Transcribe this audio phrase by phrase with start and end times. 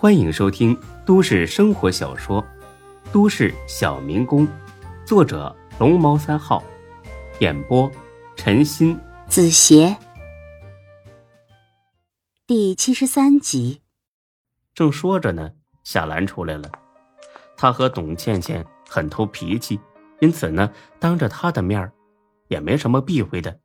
[0.00, 2.40] 欢迎收听都市生活小说
[3.12, 4.46] 《都市小民工》，
[5.04, 6.62] 作者龙猫三号，
[7.40, 7.90] 演播
[8.36, 9.96] 陈鑫、子邪，
[12.46, 13.82] 第七十三集。
[14.72, 15.50] 正说着呢，
[15.82, 16.70] 夏兰出来了。
[17.56, 19.80] 她和董倩倩很投脾气，
[20.20, 20.70] 因此呢，
[21.00, 21.90] 当着她的面
[22.46, 23.58] 也没什么避讳的。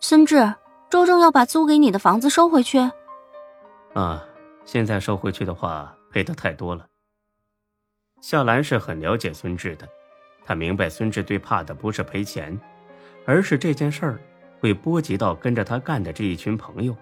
[0.00, 0.52] 孙志，
[0.90, 2.78] 周正要把租给你的房子收回去。
[3.94, 4.26] 啊。
[4.72, 6.86] 现在收回去的话，赔的太多了。
[8.20, 9.88] 夏兰是很了解孙志的，
[10.44, 12.56] 她明白孙志最怕的不是赔钱，
[13.26, 14.20] 而是这件事儿
[14.60, 16.96] 会波及到跟着他干的这一群朋友。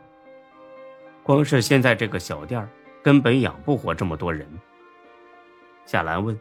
[1.22, 2.66] 光是现在这个小店
[3.02, 4.48] 根本养不活这么多人。
[5.84, 6.40] 夏兰问：“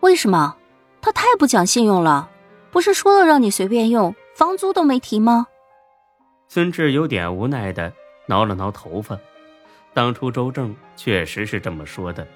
[0.00, 0.56] 为什么？
[1.02, 2.30] 他太不讲信用了，
[2.70, 5.46] 不是说了让你随便用，房租都没提吗？”
[6.48, 7.92] 孙志有点无奈的
[8.28, 9.18] 挠了挠头发。
[9.94, 12.26] 当初周正确实是这么说的，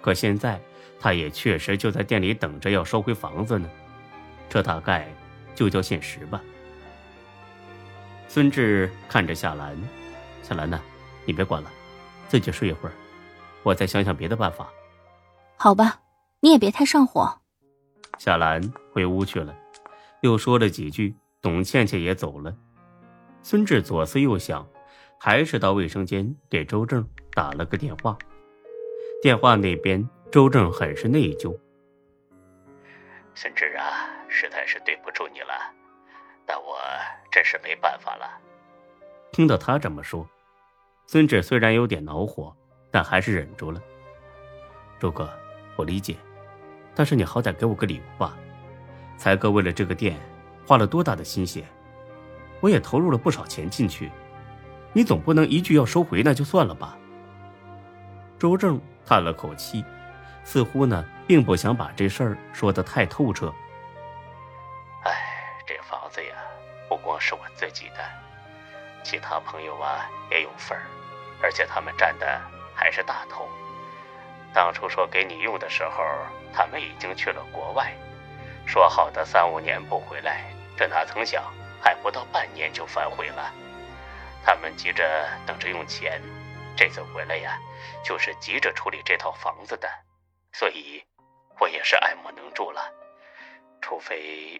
[0.00, 0.60] 可现在
[1.00, 3.68] 他也确实就在店里等着要收回房子呢，
[4.48, 5.08] 这大概
[5.54, 6.40] 就叫现实吧。
[8.28, 9.74] 孙志看着夏兰，
[10.42, 10.78] 夏兰呢，
[11.24, 11.70] 你别管了，
[12.28, 12.92] 自己睡一会儿，
[13.62, 14.68] 我再想想别的办法。
[15.56, 16.00] 好吧，
[16.40, 17.40] 你也别太上火。
[18.18, 18.60] 夏兰
[18.92, 19.54] 回屋去了，
[20.20, 22.54] 又说了几句，董倩倩也走了。
[23.42, 24.66] 孙志左思右想。
[25.20, 28.16] 还是到卫生间给周正打了个电话。
[29.20, 31.58] 电话那边，周正很是内疚
[33.34, 35.74] ：“孙志啊，实在是对不住你了，
[36.46, 36.78] 但我
[37.32, 38.40] 真是没办法了。”
[39.32, 40.28] 听到他这么说，
[41.06, 42.56] 孙志虽然有点恼火，
[42.90, 43.82] 但还是忍住了。
[45.00, 45.28] 周哥，
[45.74, 46.16] 我理解，
[46.94, 48.38] 但是你好歹给我个理由吧。
[49.16, 50.16] 才哥为了这个店
[50.64, 51.64] 花了多大的心血，
[52.60, 54.08] 我也投入了不少钱进去。
[54.92, 56.96] 你总不能一句要收回那就算了吧？
[58.38, 59.84] 周正叹了口气，
[60.44, 63.52] 似乎呢并不想把这事儿说得太透彻。
[65.04, 65.12] 哎，
[65.66, 66.36] 这房子呀，
[66.88, 67.96] 不光是我自己的，
[69.02, 70.84] 其他朋友啊也有份儿，
[71.42, 72.40] 而且他们占的
[72.74, 73.48] 还是大头。
[74.54, 76.02] 当初说给你用的时候，
[76.52, 77.92] 他们已经去了国外，
[78.66, 80.44] 说好的三五年不回来，
[80.76, 81.44] 这哪曾想
[81.82, 83.52] 还不到半年就反悔了。
[84.48, 85.04] 他们急着
[85.46, 86.22] 等着用钱，
[86.74, 87.58] 这次回来呀，
[88.02, 89.86] 就是急着处理这套房子的，
[90.54, 91.02] 所以，
[91.60, 92.80] 我也是爱莫能助了。
[93.82, 94.58] 除非，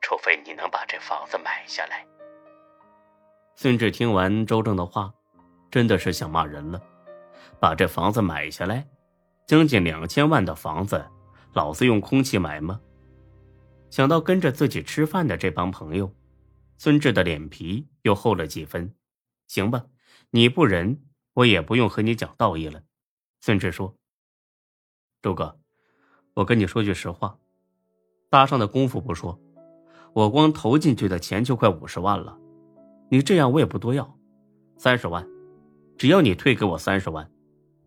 [0.00, 2.06] 除非你能把这房子买下来。
[3.54, 5.12] 孙志听完周正的话，
[5.70, 6.80] 真的是想骂人了。
[7.60, 8.86] 把这房子买下来，
[9.46, 11.06] 将近两千万的房子，
[11.52, 12.80] 老子用空气买吗？
[13.90, 16.10] 想到跟着自己吃饭的这帮朋友。
[16.76, 18.94] 孙志的脸皮又厚了几分，
[19.46, 19.86] 行吧，
[20.30, 21.02] 你不仁，
[21.34, 22.82] 我也不用和你讲道义了。
[23.40, 23.96] 孙志说
[25.22, 25.58] ：“周哥，
[26.34, 27.38] 我跟你说句实话，
[28.28, 29.40] 搭上的功夫不说，
[30.12, 32.36] 我光投进去的钱就快五十万了。
[33.08, 34.18] 你这样我也不多要，
[34.76, 35.26] 三十万，
[35.96, 37.30] 只要你退给我三十万，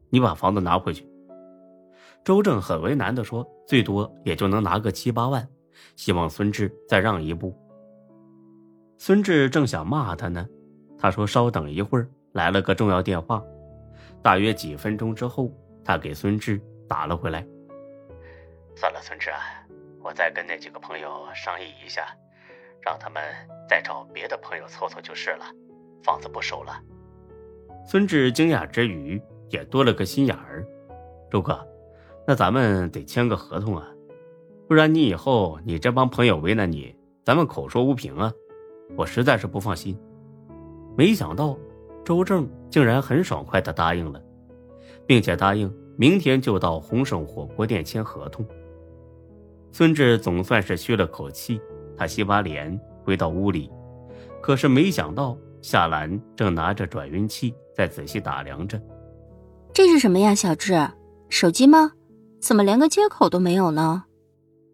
[0.10, 1.08] 你把房子拿回去。”
[2.24, 5.48] 周正很为难的说：“最多也就能拿个七八万，
[5.96, 7.56] 希望孙志再让一步。”
[8.98, 10.48] 孙志正想骂他呢，
[10.98, 13.42] 他说：“稍等一会儿，来了个重要电话。”
[14.24, 15.52] 大约几分钟之后，
[15.86, 17.46] 他给孙志打了回来。
[18.76, 19.40] 算了，孙志啊，
[20.04, 22.08] 我再跟那几个朋友商议一下，
[22.82, 23.24] 让他们
[23.70, 25.46] 再找别的朋友凑凑就是了，
[26.04, 26.74] 房子不收了。
[27.86, 30.66] 孙志惊讶之余，也多了个心眼儿。
[31.30, 31.66] 周哥，
[32.26, 33.88] 那咱们得签个合同啊，
[34.68, 38.34] 不然你以后你这帮朋友为难你，咱们口说无凭啊。
[38.96, 39.98] 我实在是不放心，
[40.98, 41.58] 没想到
[42.04, 44.22] 周正竟然很爽快的答应了，
[45.06, 48.46] 并且答应明天就到鸿盛火锅店签合同。
[49.72, 51.62] 孙志总算是吁了口气，
[51.96, 53.70] 他洗把脸回到屋里，
[54.42, 58.82] 可是没想到夏兰正拿着转运器在仔细打量着。
[59.74, 60.90] 这是什么呀，小志？
[61.30, 61.92] 手机吗？
[62.40, 64.06] 怎么连个接口都没有呢？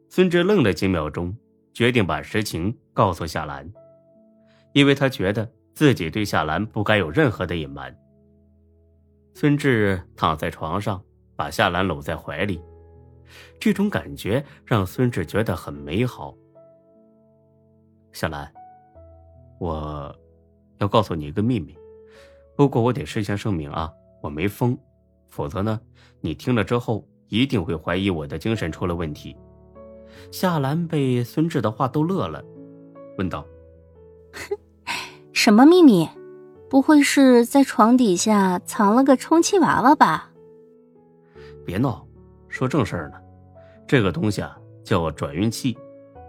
[0.10, 1.36] 孙志愣了几秒钟，
[1.74, 3.68] 决定把实情告诉夏兰。
[4.74, 7.96] 因为他觉得自己对夏兰不该有任何的隐瞒。
[9.36, 11.02] 孙志躺在床上，
[11.36, 12.62] 把夏兰搂在怀里，
[13.60, 16.36] 这种感觉让孙志觉得很美好。
[18.12, 18.52] 夏兰，
[19.60, 20.16] 我
[20.78, 21.76] 要告诉你一个秘密，
[22.56, 23.92] 不过我得事先声明啊，
[24.22, 24.78] 我没疯，
[25.30, 25.82] 否则呢，
[26.22, 29.36] 你听了之后一定会怀疑我的精神出了问题。
[30.32, 32.44] 夏兰被孙志的话逗乐了，
[33.18, 33.44] 问道。
[35.44, 36.08] 什么秘密？
[36.70, 40.32] 不会是在床底下藏了个充气娃娃吧？
[41.66, 42.08] 别闹，
[42.48, 43.18] 说正事儿呢。
[43.86, 45.78] 这个东西啊，叫转运器，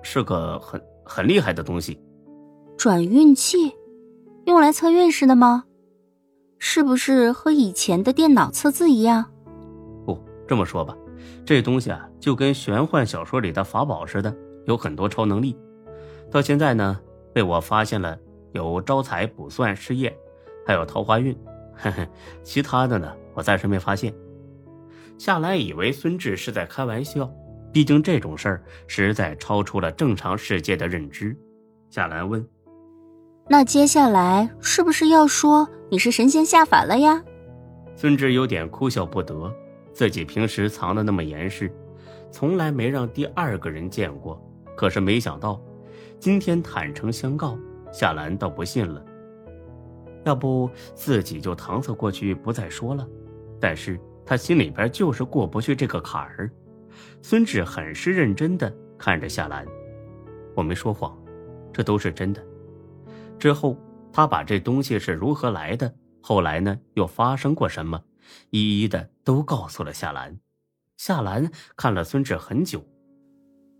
[0.02, 1.96] 是个很很厉害的东西。
[2.76, 3.72] 转运器，
[4.46, 5.62] 用来测运势的吗？
[6.58, 9.24] 是不是和以前的电脑测字一样？
[10.04, 10.18] 不，
[10.48, 10.92] 这么说吧，
[11.46, 14.36] 这东西啊，就跟玄幻小说里的法宝似的，
[14.66, 15.56] 有很多超能力。
[16.32, 16.98] 到现在呢，
[17.32, 18.18] 被我发现了
[18.54, 20.16] 有招财卜算事业，
[20.64, 21.36] 还有桃花运。
[21.74, 22.08] 呵呵，
[22.44, 24.14] 其他的呢，我暂时没发现。
[25.18, 27.28] 夏兰以为孙志是在开玩笑，
[27.72, 31.36] 毕竟这种事儿实在超出了正常世界的认知。
[31.90, 32.46] 夏兰问。
[33.48, 37.22] 那接下来是不是要说你是神仙下凡了呀？
[37.96, 39.52] 孙志有点哭笑不得，
[39.92, 41.70] 自己平时藏的那么严实，
[42.30, 44.40] 从来没让第二个人见过。
[44.76, 45.60] 可是没想到，
[46.20, 47.58] 今天坦诚相告，
[47.94, 49.00] 夏兰倒不信了。
[50.24, 53.06] 要不自己就搪塞过去，不再说了。
[53.60, 56.50] 但是他心里边就是过不去这个坎儿。
[57.22, 59.64] 孙志很是认真的看着夏兰，
[60.56, 61.16] 我没说谎，
[61.72, 62.42] 这都是真的。
[63.38, 63.76] 之后，
[64.12, 68.02] 他把这东西是如何来的，后来呢又发生过什么，
[68.50, 70.36] 一一的都告诉了夏兰。
[70.96, 72.84] 夏兰看了孙志很久。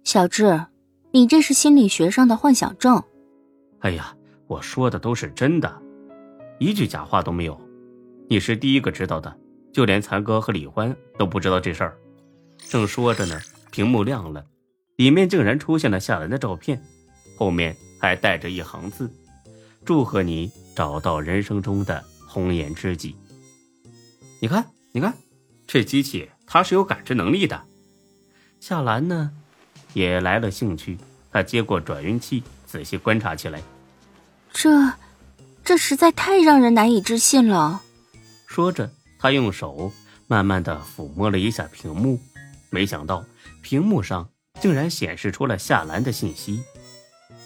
[0.05, 0.67] 小志，
[1.13, 3.03] 你这是心理学上的幻想症。
[3.85, 4.17] 哎呀，
[4.47, 5.83] 我说的都是真的，
[6.59, 7.61] 一句假话都没有。
[8.31, 9.37] 你是第一个知道的，
[9.75, 11.99] 就连残哥和李欢都不知道这事儿。
[12.57, 13.39] 正说着呢，
[13.71, 14.43] 屏幕亮了，
[14.97, 16.83] 里面竟然出现了夏兰的照片，
[17.37, 19.13] 后面还带着一行字。
[19.85, 23.15] 祝贺你找到人生中的红颜知己。
[24.41, 25.13] 你看，你看，
[25.67, 27.63] 这机器它是有感知能力的。
[28.61, 29.31] 夏兰呢，
[29.93, 30.97] 也来了兴趣，
[31.31, 33.61] 她接过转运器，仔细观察起来。
[34.55, 34.95] 这，
[35.63, 37.83] 这实在太让人难以置信了。
[38.47, 39.93] 说着，他用手
[40.27, 42.19] 慢慢的抚摸了一下屏幕，
[42.71, 43.23] 没想到
[43.61, 44.27] 屏幕上
[44.61, 46.63] 竟然显示出了夏兰的信息：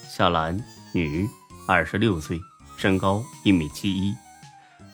[0.07, 0.63] 夏兰，
[0.93, 1.27] 女。
[1.67, 2.41] 二十六岁，
[2.77, 4.15] 身高一米七一，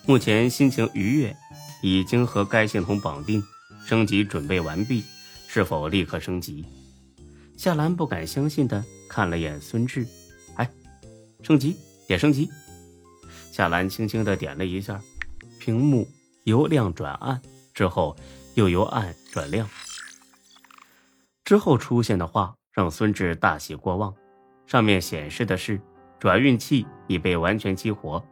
[0.05, 1.33] 目前心情愉悦，
[1.81, 3.41] 已经和该系统绑定，
[3.85, 5.01] 升级准备完毕，
[5.47, 6.65] 是否立刻升级？
[7.55, 10.05] 夏兰不敢相信的看了眼孙志，
[10.55, 10.69] 哎，
[11.43, 12.49] 升级，点升级。
[13.51, 14.99] 夏兰轻轻的点了一下，
[15.59, 16.07] 屏幕
[16.43, 17.41] 由亮转暗，
[17.73, 18.15] 之后
[18.55, 19.69] 又由暗转亮。
[21.43, 24.13] 之后出现的话让孙志大喜过望，
[24.65, 25.79] 上面显示的是。
[26.17, 28.23] 转运器已被完全激活，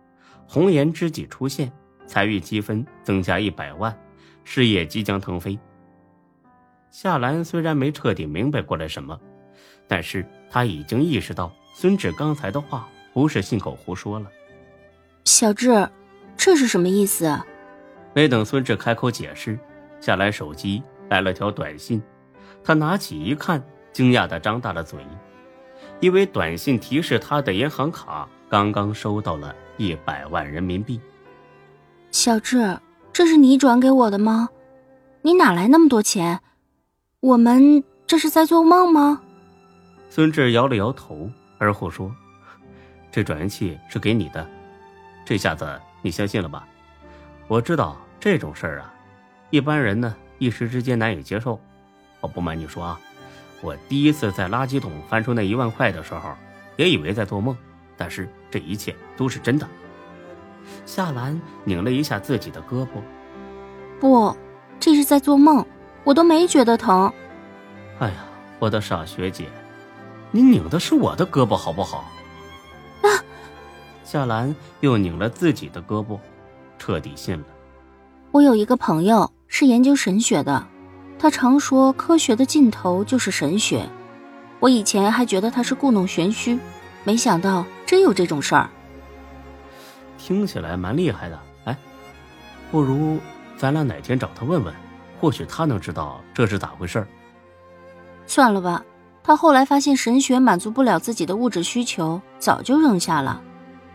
[0.47, 1.71] 红颜知己出现，
[2.07, 3.95] 财运积分增加一百万，
[4.43, 5.59] 事业即将腾飞。
[6.89, 9.19] 夏兰虽然没彻底明白过来什么，
[9.87, 14.27] 但是他已经意识到孙志刚才的话不是信口胡说了。
[15.25, 15.87] 小智，
[16.35, 17.39] 这是什么意思？
[18.13, 19.57] 没等孙志开口解释，
[19.99, 22.01] 夏兰手机来了条短信，
[22.63, 24.99] 他拿起一看，惊讶的张大了嘴。
[25.99, 30.99] 因为短信提示他的银行卡刚刚收到了一百万人民币。
[32.11, 32.77] 小智，
[33.13, 34.49] 这是你转给我的吗？
[35.21, 36.41] 你哪来那么多钱？
[37.21, 39.21] 我们这是在做梦吗？
[40.09, 42.13] 孙志摇了摇头，而后说
[43.13, 44.49] ：“这转运器是给你的，
[45.23, 46.67] 这下子你相信了吧？
[47.47, 48.91] 我知道这种事儿啊，
[49.51, 51.59] 一般人呢一时之间难以接受。
[52.21, 52.99] 我不瞒你说啊。”
[53.61, 56.33] 我第一次在垃圾桶翻出那一万块的时候，
[56.75, 57.55] 也以为在做梦，
[57.95, 59.65] 但是这一切都是真的。
[60.85, 62.87] 夏兰拧了一下自己的胳膊，
[64.01, 64.35] 不，
[64.79, 65.63] 这是在做梦，
[66.03, 67.13] 我都没觉得疼。
[67.99, 68.15] 哎呀，
[68.57, 69.45] 我的傻学姐，
[70.31, 72.11] 你拧的是我的胳膊好不好？
[74.13, 74.23] 啊！
[74.23, 76.19] 夏兰又拧了自己的胳膊，
[76.77, 77.45] 彻底信了。
[78.29, 80.67] 我有一个朋友是研究神学的。
[81.17, 83.89] 他常说，科学的尽头就是神学。
[84.59, 86.59] 我以前还觉得他是故弄玄虚，
[87.03, 88.69] 没想到真有这种事儿。
[90.19, 91.75] 听起来蛮厉害的，哎，
[92.71, 93.17] 不如
[93.57, 94.71] 咱俩哪天找他问问，
[95.19, 97.07] 或许他能知道这是咋回事儿。
[98.27, 98.85] 算了吧，
[99.23, 103.41] 他后来发现神学满足不了自己的物质需求，早就扔下了。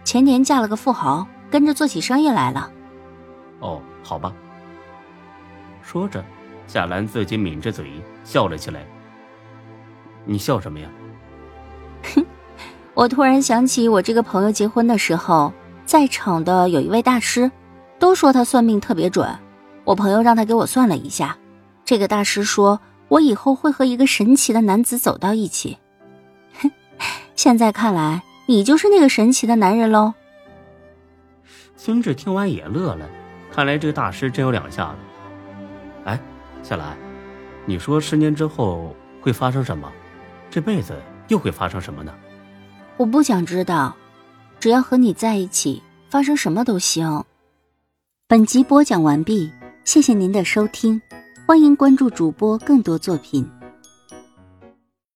[0.08, 2.72] 前年嫁了个富豪，跟着做起生意来了。
[3.60, 4.32] 哦，好吧。
[5.82, 6.24] 说着。
[6.66, 7.92] 夏兰自己抿着嘴
[8.24, 8.86] 笑了起来。
[10.24, 10.88] 你笑什么呀？
[12.14, 12.24] 哼，
[12.94, 15.52] 我突然想起我这个朋友结婚的时候，
[15.84, 17.50] 在场的有一位大师，
[17.98, 19.28] 都说他算命特别准。
[19.84, 21.36] 我朋友让他给我算了一下，
[21.84, 25.76] 这个大师说我以后会和一个神奇的男子走到一起。
[26.62, 26.70] 哼，
[27.34, 30.14] 现在看来，你就是那个神奇的男人喽。
[31.76, 33.06] 孙志听完也乐了，
[33.52, 34.98] 看来这个大师真有两下子。
[36.04, 36.18] 哎，
[36.62, 36.96] 夏兰，
[37.66, 39.92] 你说十年之后会发生什么？
[40.50, 40.94] 这辈子
[41.28, 42.14] 又会发生什么呢？
[42.96, 43.94] 我不想知道，
[44.58, 47.22] 只要和你在一起，发生什么都行。
[48.26, 49.52] 本集播讲完毕，
[49.84, 50.98] 谢谢您的收听，
[51.46, 53.46] 欢迎关注主播更多作品。